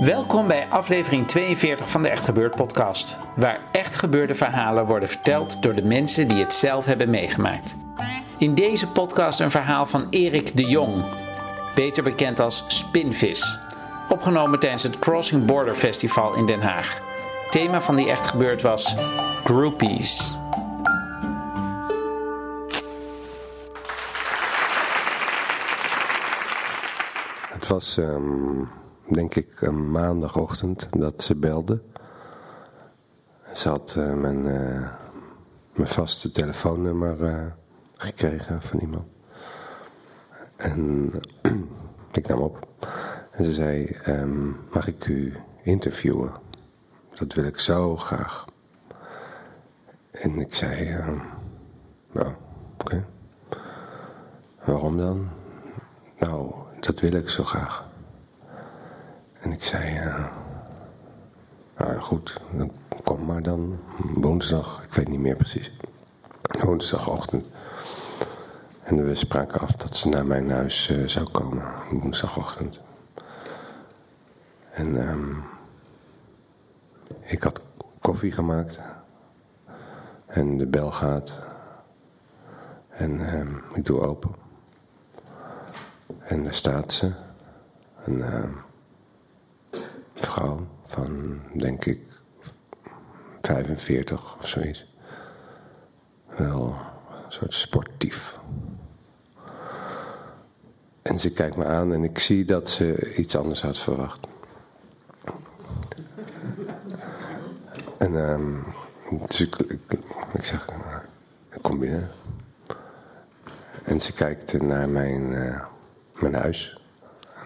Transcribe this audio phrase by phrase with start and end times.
[0.00, 5.62] Welkom bij aflevering 42 van de Echt Gebeurd podcast, waar echt gebeurde verhalen worden verteld
[5.62, 7.76] door de mensen die het zelf hebben meegemaakt.
[8.38, 11.04] In deze podcast een verhaal van Erik de Jong,
[11.74, 13.58] beter bekend als Spinvis,
[14.08, 17.00] opgenomen tijdens het Crossing Border Festival in Den Haag.
[17.50, 18.94] Thema van die Echt Gebeurd was
[19.44, 20.36] Groupies.
[27.66, 28.64] Het was, ehm,
[29.08, 31.82] denk ik, een maandagochtend dat ze belde.
[33.52, 34.88] Ze had eh, mijn, eh,
[35.74, 37.44] mijn vaste telefoonnummer eh,
[37.96, 39.04] gekregen van iemand.
[40.56, 41.12] En
[42.12, 42.68] ik nam op.
[43.30, 46.32] En ze zei, ehm, mag ik u interviewen?
[47.14, 48.44] Dat wil ik zo graag.
[50.10, 51.18] En ik zei, ehm,
[52.12, 52.32] nou,
[52.78, 53.04] oké.
[54.64, 55.28] Waarom dan?
[56.86, 57.84] Dat wil ik zo graag.
[59.40, 60.26] En ik zei, uh,
[61.76, 62.40] nou goed,
[63.04, 65.72] kom maar dan woensdag, ik weet niet meer precies.
[66.60, 67.46] Woensdagochtend.
[68.82, 72.80] En we spraken af dat ze naar mijn huis uh, zou komen, woensdagochtend.
[74.70, 75.42] En um,
[77.20, 77.60] ik had
[78.00, 78.78] koffie gemaakt.
[80.26, 81.32] En de bel gaat.
[82.88, 84.45] En um, ik doe open.
[86.26, 87.12] En daar staat ze.
[88.04, 88.44] Een uh,
[90.14, 92.00] vrouw van, denk ik,
[93.40, 94.92] 45 of zoiets.
[96.36, 96.76] Wel
[97.24, 98.38] een soort sportief.
[101.02, 104.26] En ze kijkt me aan en ik zie dat ze iets anders had verwacht.
[107.98, 108.64] En um,
[109.26, 109.98] dus ik, ik,
[110.32, 110.64] ik zeg,
[111.50, 112.08] ik kom binnen.
[113.84, 115.32] En ze kijkt naar mijn...
[115.32, 115.64] Uh,
[116.20, 116.80] mijn huis.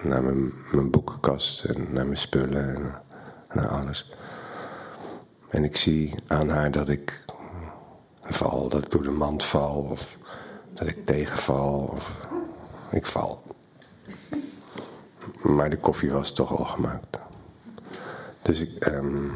[0.03, 2.95] Naar mijn, mijn boekenkast en naar mijn spullen en
[3.53, 4.13] naar alles.
[5.49, 7.25] En ik zie aan haar dat ik
[8.23, 10.19] val, dat ik door de mand val of
[10.75, 12.27] dat ik tegenval of
[12.91, 13.43] ik val.
[15.43, 17.19] Maar de koffie was toch al gemaakt.
[18.43, 19.33] Dus ik, um,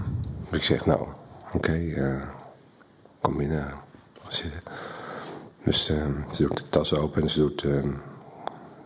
[0.50, 1.00] ik zeg nou,
[1.46, 2.22] oké, okay, uh,
[3.20, 3.74] kom binnen,
[4.28, 4.60] zitten.
[5.64, 7.62] Dus um, ze doet de tas open en ze doet...
[7.62, 8.02] Um,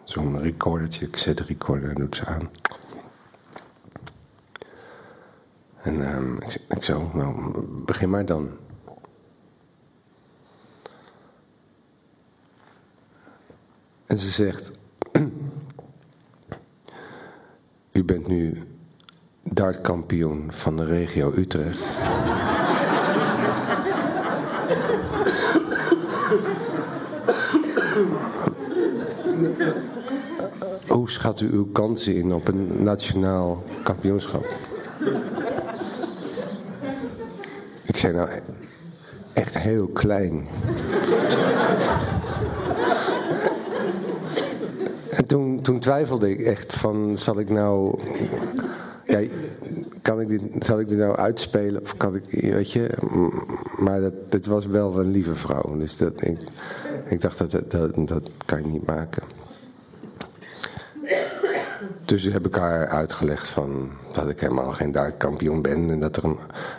[0.08, 2.50] zo'n recordertje, cassette recorder, doet ze aan.
[5.82, 8.50] En um, ik, ik zo, nou, begin maar dan.
[14.06, 14.70] En ze zegt,
[17.92, 18.62] u bent nu
[19.42, 21.86] dartkampioen van de regio Utrecht.
[30.98, 34.46] Hoe schat u uw kansen in op een nationaal kampioenschap?
[37.86, 38.28] Ik zei nou,
[39.32, 40.46] echt heel klein.
[45.10, 48.00] en toen, toen twijfelde ik echt van, zal ik nou...
[49.06, 49.20] Ja,
[50.02, 52.90] kan ik dit, zal ik dit nou uitspelen of kan ik, weet je...
[53.76, 56.38] Maar dat, het was wel een lieve vrouw, dus dat, ik,
[57.08, 59.22] ik dacht dat, dat, dat kan je niet maken.
[62.08, 65.90] Dus heb ik haar uitgelegd van dat ik helemaal geen dartkampioen ben.
[65.90, 66.24] En dat er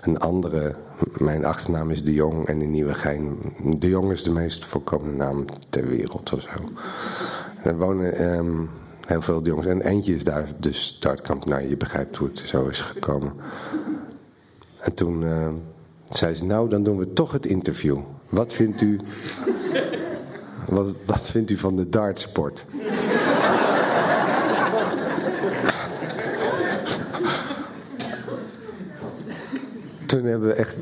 [0.01, 0.75] een, andere,
[1.17, 3.37] mijn achternaam is De Jong en in Nieuwegein.
[3.77, 6.49] De Jong is de meest voorkomende naam ter wereld of zo.
[7.63, 8.69] Er wonen um,
[9.05, 9.67] heel veel jongens.
[9.67, 11.55] En eentje is daar dus dartkampioen.
[11.55, 13.33] Nou, je begrijpt hoe het zo is gekomen.
[14.79, 15.47] En toen uh,
[16.09, 17.97] zei ze, nou dan doen we toch het interview.
[18.29, 18.99] Wat vindt u,
[20.67, 22.65] wat, wat vindt u van de dartsport?
[30.09, 30.77] Toen hebben we echt,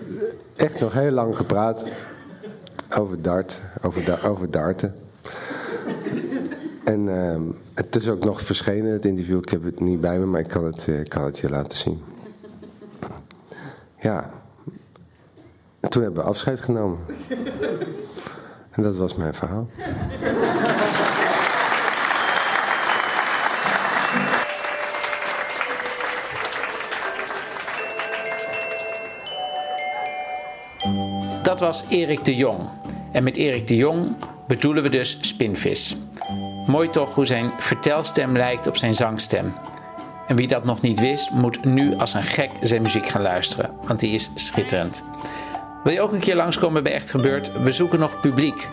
[0.56, 1.86] echt nog heel lang gepraat
[2.98, 4.96] over dart, over, da over darten.
[6.84, 7.36] En uh,
[7.74, 9.38] het is ook nog verschenen, het interview.
[9.38, 11.78] Ik heb het niet bij me, maar ik kan het, uh, kan het je laten
[11.78, 12.02] zien.
[14.00, 14.30] ja,
[15.80, 17.00] en toen hebben we afscheid genomen.
[18.72, 19.70] en dat was mijn verhaal.
[31.58, 32.60] Dat was Erik de Jong.
[33.12, 34.16] En met Erik de Jong
[34.48, 35.96] bedoelen we dus Spinvis.
[36.66, 39.54] Mooi toch hoe zijn vertelstem lijkt op zijn zangstem.
[40.28, 43.72] En wie dat nog niet wist, moet nu als een gek zijn muziek gaan luisteren,
[43.84, 45.04] want die is schitterend.
[45.84, 47.62] Wil je ook een keer langskomen bij Echt Gebeurd?
[47.62, 48.68] We zoeken nog publiek.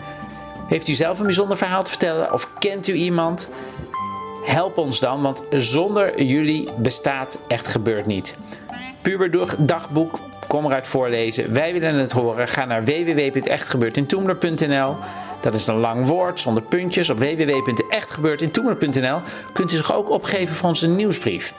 [0.67, 3.51] Heeft u zelf een bijzonder verhaal te vertellen of kent u iemand?
[4.43, 8.37] Help ons dan, want zonder jullie bestaat Echt Gebeurd niet.
[9.01, 9.31] Puber
[10.49, 11.53] eruit voorlezen.
[11.53, 12.47] Wij willen het horen.
[12.47, 14.95] Ga naar www.echtgebeurdintoemler.nl
[15.45, 17.09] dat is een lang woord zonder puntjes.
[17.09, 19.19] Op www.echtgebeurdintoemler.nl
[19.53, 21.53] kunt u zich ook opgeven voor onze nieuwsbrief.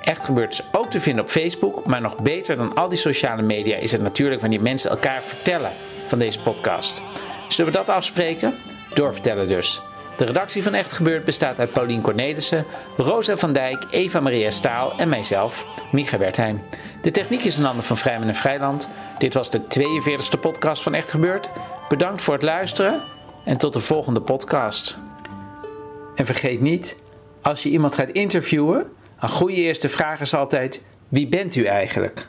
[0.00, 3.42] Echt gebeurt is ook te vinden op Facebook, maar nog beter dan al die sociale
[3.42, 5.72] media is het natuurlijk wanneer mensen elkaar vertellen
[6.06, 7.02] van deze podcast.
[7.48, 8.54] Zullen we dat afspreken?
[8.94, 9.82] Doorvertellen dus.
[10.20, 12.64] De redactie van Echt Gebeurd bestaat uit Paulien Cornelissen,
[12.96, 16.62] Rosa van Dijk, Eva Maria Staal en mijzelf, Micha Wertheim.
[17.02, 18.88] De techniek is een ander van Vrijman en Vrijland.
[19.18, 21.50] Dit was de 42e podcast van Echt Gebeurd.
[21.88, 23.00] Bedankt voor het luisteren
[23.44, 24.98] en tot de volgende podcast.
[26.14, 27.02] En vergeet niet,
[27.42, 28.86] als je iemand gaat interviewen,
[29.20, 32.28] een goede eerste vraag is altijd: wie bent u eigenlijk?